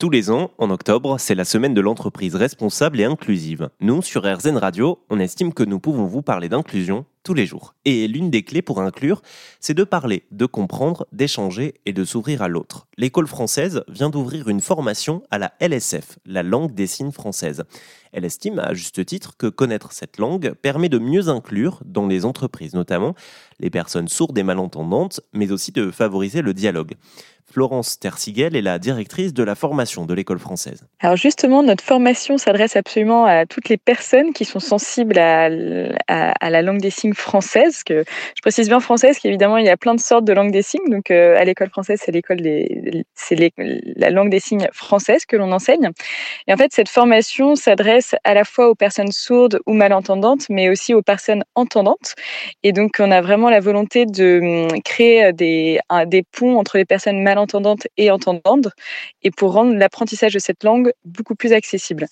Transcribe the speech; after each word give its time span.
Tous 0.00 0.08
les 0.08 0.30
ans, 0.30 0.50
en 0.56 0.70
octobre, 0.70 1.18
c'est 1.18 1.34
la 1.34 1.44
semaine 1.44 1.74
de 1.74 1.80
l'entreprise 1.82 2.34
responsable 2.34 3.00
et 3.00 3.04
inclusive. 3.04 3.68
Nous, 3.80 4.00
sur 4.00 4.22
RZN 4.24 4.56
Radio, 4.56 5.04
on 5.10 5.20
estime 5.20 5.52
que 5.52 5.62
nous 5.62 5.78
pouvons 5.78 6.06
vous 6.06 6.22
parler 6.22 6.48
d'inclusion 6.48 7.04
tous 7.22 7.34
les 7.34 7.44
jours. 7.44 7.74
Et 7.84 8.08
l'une 8.08 8.30
des 8.30 8.42
clés 8.42 8.62
pour 8.62 8.80
inclure, 8.80 9.20
c'est 9.60 9.74
de 9.74 9.84
parler, 9.84 10.24
de 10.30 10.46
comprendre, 10.46 11.06
d'échanger 11.12 11.74
et 11.84 11.92
de 11.92 12.04
s'ouvrir 12.06 12.40
à 12.40 12.48
l'autre. 12.48 12.86
L'école 12.96 13.26
française 13.26 13.84
vient 13.88 14.08
d'ouvrir 14.08 14.48
une 14.48 14.62
formation 14.62 15.22
à 15.30 15.36
la 15.36 15.52
LSF, 15.60 16.18
la 16.24 16.42
langue 16.42 16.72
des 16.72 16.86
signes 16.86 17.12
française. 17.12 17.64
Elle 18.12 18.24
estime 18.24 18.58
à 18.58 18.72
juste 18.72 19.04
titre 19.04 19.36
que 19.36 19.48
connaître 19.48 19.92
cette 19.92 20.16
langue 20.16 20.54
permet 20.62 20.88
de 20.88 20.98
mieux 20.98 21.28
inclure, 21.28 21.82
dans 21.84 22.06
les 22.06 22.24
entreprises 22.24 22.72
notamment, 22.72 23.14
les 23.58 23.70
personnes 23.70 24.08
sourdes 24.08 24.38
et 24.38 24.42
malentendantes, 24.42 25.20
mais 25.34 25.52
aussi 25.52 25.72
de 25.72 25.90
favoriser 25.90 26.40
le 26.40 26.54
dialogue. 26.54 26.94
Florence 27.52 27.98
Tersiguel 27.98 28.54
est 28.54 28.62
la 28.62 28.78
directrice 28.78 29.34
de 29.34 29.42
la 29.42 29.56
formation 29.56 30.06
de 30.06 30.14
l'école 30.14 30.38
française. 30.38 30.84
Alors 31.00 31.16
justement, 31.16 31.64
notre 31.64 31.82
formation 31.82 32.38
s'adresse 32.38 32.76
absolument 32.76 33.24
à 33.24 33.44
toutes 33.44 33.68
les 33.68 33.76
personnes 33.76 34.32
qui 34.32 34.44
sont 34.44 34.60
sensibles 34.60 35.18
à, 35.18 35.48
la 35.48 36.62
langue 36.62 36.80
des 36.80 36.90
signes 36.90 37.14
française. 37.14 37.82
Que 37.82 38.04
je 38.36 38.42
précise 38.42 38.68
bien 38.68 38.78
française, 38.78 39.18
qu'évidemment 39.18 39.56
il 39.56 39.66
y 39.66 39.68
a 39.68 39.76
plein 39.76 39.94
de 39.94 40.00
sortes 40.00 40.24
de 40.24 40.32
langue 40.32 40.52
des 40.52 40.62
signes. 40.62 40.88
Donc 40.88 41.10
euh, 41.10 41.36
à 41.36 41.44
l'école 41.44 41.70
française, 41.70 42.00
c'est 42.04 42.12
l'école 42.12 42.38
c'est 43.14 43.52
la 43.96 44.10
langue 44.10 44.30
des 44.30 44.40
signes 44.40 44.68
française 44.72 45.26
que 45.26 45.36
l'on 45.36 45.50
enseigne. 45.50 45.90
Et 46.46 46.52
en 46.52 46.56
fait, 46.56 46.72
cette 46.72 46.88
formation 46.88 47.56
s'adresse 47.56 48.14
à 48.22 48.34
la 48.34 48.44
fois 48.44 48.68
aux 48.68 48.76
personnes 48.76 49.12
sourdes 49.12 49.58
ou 49.66 49.72
malentendantes, 49.72 50.48
mais 50.50 50.68
aussi 50.68 50.94
aux 50.94 51.02
personnes 51.02 51.42
entendantes. 51.56 52.14
Et 52.62 52.72
donc 52.72 52.96
on 53.00 53.10
a 53.10 53.20
vraiment 53.20 53.50
la 53.50 53.60
volonté 53.60 54.06
de 54.06 54.68
hum, 54.70 54.82
créer 54.82 55.32
des, 55.32 55.80
des 56.06 56.22
ponts 56.22 56.56
entre 56.56 56.78
les 56.78 56.84
personnes 56.84 57.20
malentendantes 57.20 57.39
entendante 57.40 57.88
et 57.96 58.10
entendante, 58.10 58.68
et 59.22 59.30
pour 59.30 59.52
rendre 59.52 59.74
l'apprentissage 59.74 60.34
de 60.34 60.38
cette 60.38 60.64
langue 60.64 60.92
beaucoup 61.04 61.34
plus 61.34 61.52
accessible. 61.52 62.06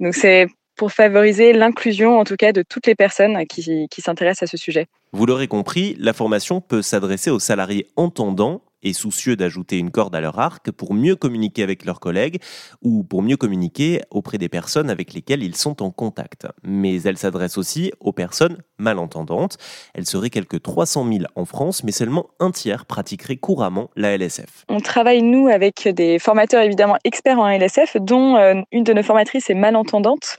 Donc 0.00 0.14
c'est 0.14 0.46
pour 0.76 0.92
favoriser 0.92 1.52
l'inclusion, 1.52 2.18
en 2.18 2.24
tout 2.24 2.36
cas, 2.36 2.52
de 2.52 2.62
toutes 2.62 2.86
les 2.86 2.94
personnes 2.94 3.46
qui 3.46 3.88
s'intéressent 3.98 4.48
à 4.48 4.50
ce 4.50 4.56
sujet. 4.56 4.86
Vous 5.12 5.26
l'aurez 5.26 5.46
compris, 5.46 5.94
la 5.98 6.12
formation 6.12 6.60
peut 6.60 6.82
s'adresser 6.82 7.30
aux 7.30 7.38
salariés 7.38 7.86
entendants 7.96 8.62
et 8.82 8.94
soucieux 8.94 9.36
d'ajouter 9.36 9.78
une 9.78 9.90
corde 9.90 10.14
à 10.16 10.20
leur 10.20 10.38
arc 10.38 10.70
pour 10.72 10.94
mieux 10.94 11.14
communiquer 11.14 11.62
avec 11.62 11.84
leurs 11.84 12.00
collègues 12.00 12.40
ou 12.80 13.04
pour 13.04 13.22
mieux 13.22 13.36
communiquer 13.36 14.00
auprès 14.10 14.38
des 14.38 14.48
personnes 14.48 14.90
avec 14.90 15.12
lesquelles 15.12 15.42
ils 15.44 15.54
sont 15.54 15.82
en 15.82 15.90
contact. 15.90 16.48
Mais 16.64 17.00
elle 17.02 17.18
s'adresse 17.18 17.58
aussi 17.58 17.92
aux 18.00 18.12
personnes 18.12 18.58
malentendantes. 18.82 19.56
Elle 19.94 20.06
serait 20.06 20.30
quelques 20.30 20.60
300 20.60 21.06
000 21.06 21.24
en 21.34 21.44
France, 21.44 21.84
mais 21.84 21.92
seulement 21.92 22.26
un 22.40 22.50
tiers 22.50 22.84
pratiquerait 22.84 23.36
couramment 23.36 23.88
la 23.96 24.16
LSF. 24.16 24.64
On 24.68 24.80
travaille, 24.80 25.22
nous, 25.22 25.48
avec 25.48 25.88
des 25.88 26.18
formateurs 26.18 26.62
évidemment 26.62 26.96
experts 27.04 27.38
en 27.38 27.48
LSF, 27.48 27.96
dont 28.00 28.36
euh, 28.36 28.60
une 28.72 28.84
de 28.84 28.92
nos 28.92 29.02
formatrices 29.02 29.48
est 29.48 29.54
malentendante. 29.54 30.36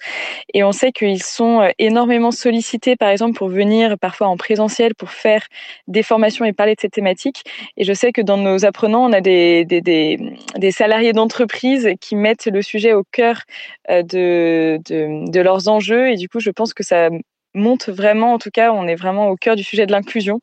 Et 0.54 0.64
on 0.64 0.72
sait 0.72 0.92
qu'ils 0.92 1.24
sont 1.24 1.62
euh, 1.62 1.70
énormément 1.80 2.32
sollicités, 2.32 2.96
par 2.96 3.10
exemple, 3.10 3.38
pour 3.38 3.50
venir 3.50 3.98
parfois 3.98 4.28
en 4.28 4.38
présentiel 4.38 4.94
pour 4.96 5.10
faire 5.10 5.48
des 5.88 6.04
formations 6.04 6.46
et 6.46 6.54
parler 6.54 6.76
de 6.76 6.82
cette 6.82 6.94
thématique. 6.94 7.44
Et 7.78 7.84
je 7.84 7.94
sais 7.94 8.12
que 8.12 8.22
dans 8.22 8.38
nos 8.38 8.66
apprenants, 8.66 9.06
on 9.06 9.14
a 9.14 9.22
des, 9.22 9.66
des, 9.66 10.72
salariés 10.72 11.14
d'entreprise 11.14 11.90
qui 12.00 12.16
mettent 12.16 12.48
le 12.48 12.62
sujet 12.62 12.94
au 12.94 13.04
cœur 13.04 13.42
euh, 13.90 14.04
de, 14.04 14.80
de, 14.86 15.42
leurs 15.42 15.68
enjeux. 15.68 16.10
Et 16.10 16.16
du 16.16 16.30
coup, 16.30 16.40
je 16.40 16.50
pense 16.50 16.74
que 16.74 16.84
ça 16.84 17.10
monte 17.54 17.90
vraiment, 17.90 18.34
en 18.34 18.40
tout 18.40 18.50
cas, 18.52 18.72
on 18.72 18.88
est 18.88 18.96
vraiment 18.96 19.30
au 19.30 19.36
cœur 19.36 19.56
du 19.56 19.64
sujet 19.64 19.86
de 19.86 19.92
l'inclusion 19.92 20.42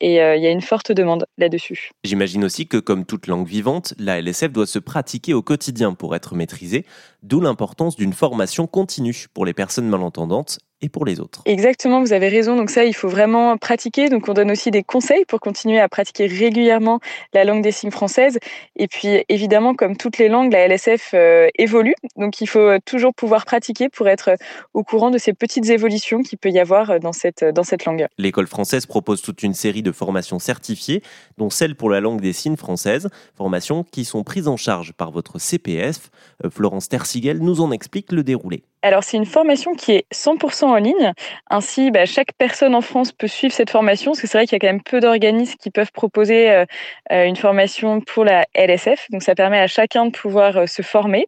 et 0.00 0.20
euh, 0.22 0.36
il 0.36 0.42
y 0.42 0.46
a 0.46 0.50
une 0.50 0.60
forte 0.60 0.92
demande 0.92 1.26
là-dessus. 1.38 1.90
J'imagine 2.04 2.44
aussi 2.44 2.66
que 2.66 2.76
comme 2.76 3.04
toute 3.04 3.26
langue 3.26 3.46
vivante, 3.46 3.94
la 3.98 4.20
LSF 4.20 4.52
doit 4.52 4.66
se 4.66 4.78
pratiquer 4.78 5.34
au 5.34 5.42
quotidien 5.42 5.94
pour 5.94 6.14
être 6.14 6.34
maîtrisée, 6.34 6.84
d'où 7.22 7.40
l'importance 7.40 7.96
d'une 7.96 8.12
formation 8.12 8.66
continue 8.66 9.26
pour 9.32 9.46
les 9.46 9.54
personnes 9.54 9.88
malentendantes 9.88 10.58
et 10.84 10.88
pour 10.90 11.06
les 11.06 11.18
autres. 11.18 11.40
Exactement, 11.46 12.00
vous 12.00 12.12
avez 12.12 12.28
raison. 12.28 12.56
Donc 12.56 12.70
ça, 12.70 12.84
il 12.84 12.94
faut 12.94 13.08
vraiment 13.08 13.56
pratiquer. 13.56 14.10
Donc 14.10 14.28
on 14.28 14.34
donne 14.34 14.50
aussi 14.50 14.70
des 14.70 14.82
conseils 14.82 15.24
pour 15.24 15.40
continuer 15.40 15.80
à 15.80 15.88
pratiquer 15.88 16.26
régulièrement 16.26 17.00
la 17.32 17.44
langue 17.44 17.62
des 17.62 17.72
signes 17.72 17.90
française. 17.90 18.38
Et 18.76 18.86
puis 18.86 19.24
évidemment, 19.28 19.74
comme 19.74 19.96
toutes 19.96 20.18
les 20.18 20.28
langues, 20.28 20.52
la 20.52 20.68
LSF 20.68 21.12
euh, 21.14 21.48
évolue. 21.58 21.94
Donc 22.16 22.40
il 22.40 22.46
faut 22.46 22.78
toujours 22.84 23.14
pouvoir 23.14 23.46
pratiquer 23.46 23.88
pour 23.88 24.08
être 24.08 24.36
au 24.74 24.84
courant 24.84 25.10
de 25.10 25.18
ces 25.18 25.32
petites 25.32 25.70
évolutions 25.70 26.22
qu'il 26.22 26.38
peut 26.38 26.50
y 26.50 26.60
avoir 26.60 27.00
dans 27.00 27.12
cette, 27.12 27.44
dans 27.44 27.64
cette 27.64 27.86
langue. 27.86 28.06
L'école 28.18 28.46
française 28.46 28.84
propose 28.84 29.22
toute 29.22 29.42
une 29.42 29.54
série 29.54 29.82
de 29.82 29.92
formations 29.92 30.38
certifiées, 30.38 31.02
dont 31.38 31.50
celle 31.50 31.76
pour 31.76 31.88
la 31.88 32.00
langue 32.00 32.20
des 32.20 32.34
signes 32.34 32.56
française, 32.56 33.08
formations 33.34 33.84
qui 33.84 34.04
sont 34.04 34.22
prises 34.22 34.48
en 34.48 34.58
charge 34.58 34.92
par 34.92 35.10
votre 35.10 35.38
CPF. 35.38 36.10
Euh, 36.44 36.50
Florence 36.50 36.88
Tersigel 36.90 37.38
nous 37.38 37.62
en 37.62 37.72
explique 37.72 38.12
le 38.12 38.22
déroulé. 38.22 38.64
Alors, 38.84 39.02
c'est 39.02 39.16
une 39.16 39.24
formation 39.24 39.74
qui 39.74 39.92
est 39.92 40.04
100% 40.12 40.64
en 40.66 40.76
ligne. 40.76 41.14
Ainsi, 41.48 41.90
bah, 41.90 42.04
chaque 42.04 42.34
personne 42.36 42.74
en 42.74 42.82
France 42.82 43.12
peut 43.12 43.28
suivre 43.28 43.54
cette 43.54 43.70
formation, 43.70 44.10
parce 44.10 44.20
que 44.20 44.26
c'est 44.26 44.36
vrai 44.36 44.46
qu'il 44.46 44.56
y 44.56 44.56
a 44.56 44.58
quand 44.58 44.66
même 44.66 44.82
peu 44.82 45.00
d'organismes 45.00 45.56
qui 45.58 45.70
peuvent 45.70 45.90
proposer 45.90 46.50
euh, 46.50 46.66
euh, 47.10 47.24
une 47.24 47.36
formation 47.36 48.02
pour 48.02 48.26
la 48.26 48.44
LSF. 48.54 49.06
Donc, 49.10 49.22
ça 49.22 49.34
permet 49.34 49.58
à 49.58 49.68
chacun 49.68 50.04
de 50.04 50.10
pouvoir 50.10 50.58
euh, 50.58 50.66
se 50.66 50.82
former. 50.82 51.26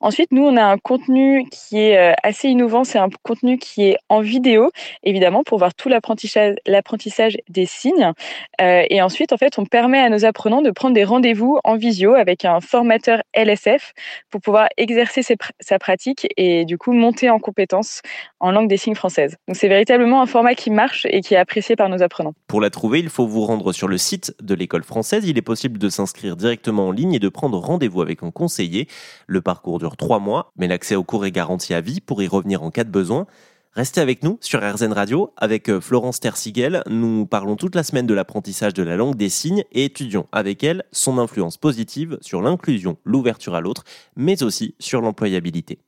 Ensuite, 0.00 0.32
nous, 0.32 0.42
on 0.42 0.56
a 0.56 0.64
un 0.64 0.78
contenu 0.78 1.46
qui 1.50 1.78
est 1.78 1.98
euh, 1.98 2.12
assez 2.22 2.48
innovant. 2.48 2.84
C'est 2.84 2.98
un 2.98 3.08
contenu 3.22 3.58
qui 3.58 3.84
est 3.84 3.96
en 4.08 4.20
vidéo, 4.20 4.70
évidemment, 5.02 5.42
pour 5.44 5.58
voir 5.58 5.74
tout 5.74 5.88
l'apprentissage 5.88 7.36
des 7.48 7.66
signes. 7.66 8.12
Euh, 8.60 8.84
et 8.88 9.02
ensuite, 9.02 9.32
en 9.32 9.36
fait, 9.36 9.58
on 9.58 9.64
permet 9.64 10.00
à 10.00 10.08
nos 10.08 10.24
apprenants 10.24 10.62
de 10.62 10.70
prendre 10.70 10.94
des 10.94 11.04
rendez-vous 11.04 11.58
en 11.64 11.76
visio 11.76 12.14
avec 12.14 12.44
un 12.44 12.60
formateur 12.60 13.22
LSF 13.34 13.92
pour 14.30 14.40
pouvoir 14.40 14.68
exercer 14.76 15.22
sa 15.60 15.78
pratique 15.78 16.26
et 16.36 16.64
du 16.64 16.78
coup 16.78 16.92
monter 16.92 17.30
en 17.30 17.38
compétences 17.38 18.02
en 18.40 18.52
langue 18.52 18.68
des 18.68 18.76
signes 18.76 18.94
française. 18.94 19.36
Donc, 19.46 19.56
c'est 19.56 19.68
véritablement 19.68 20.22
un 20.22 20.26
format 20.26 20.54
qui 20.54 20.70
marche 20.70 21.06
et 21.10 21.20
qui 21.20 21.34
est 21.34 21.38
apprécié 21.38 21.76
par 21.76 21.88
nos 21.88 22.02
apprenants. 22.02 22.34
Pour 22.46 22.60
la 22.60 22.70
trouver, 22.70 23.00
il 23.00 23.08
faut 23.08 23.26
vous 23.26 23.44
rendre 23.44 23.72
sur 23.72 23.88
le 23.88 23.98
site 23.98 24.34
de 24.42 24.54
l'école 24.54 24.82
française. 24.82 25.28
Il 25.28 25.38
est 25.38 25.42
possible 25.42 25.78
de 25.78 25.88
s'inscrire 25.88 26.36
directement 26.36 26.88
en 26.88 26.90
ligne 26.92 27.14
et 27.14 27.18
de 27.18 27.28
prendre 27.28 27.58
rendez-vous 27.58 28.02
avec 28.02 28.22
un 28.22 28.30
conseiller. 28.30 28.88
Le 29.26 29.39
parcours 29.42 29.78
dure 29.78 29.96
trois 29.96 30.18
mois, 30.18 30.52
mais 30.56 30.68
l'accès 30.68 30.96
au 30.96 31.04
cours 31.04 31.26
est 31.26 31.30
garanti 31.30 31.74
à 31.74 31.80
vie 31.80 32.00
pour 32.00 32.22
y 32.22 32.28
revenir 32.28 32.62
en 32.62 32.70
cas 32.70 32.84
de 32.84 32.90
besoin. 32.90 33.26
Restez 33.72 34.00
avec 34.00 34.24
nous 34.24 34.36
sur 34.40 34.60
RZN 34.60 34.92
Radio 34.92 35.32
avec 35.36 35.68
euh, 35.68 35.80
Florence 35.80 36.18
Tersigel. 36.18 36.82
Nous 36.88 37.24
parlons 37.26 37.54
toute 37.54 37.76
la 37.76 37.84
semaine 37.84 38.06
de 38.06 38.14
l'apprentissage 38.14 38.74
de 38.74 38.82
la 38.82 38.96
langue 38.96 39.14
des 39.14 39.28
signes 39.28 39.64
et 39.70 39.84
étudions 39.84 40.26
avec 40.32 40.64
elle 40.64 40.84
son 40.90 41.18
influence 41.18 41.56
positive 41.56 42.18
sur 42.20 42.42
l'inclusion, 42.42 42.96
l'ouverture 43.04 43.54
à 43.54 43.60
l'autre, 43.60 43.84
mais 44.16 44.42
aussi 44.42 44.74
sur 44.80 45.00
l'employabilité. 45.00 45.78